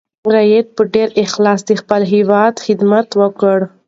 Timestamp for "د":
1.65-1.71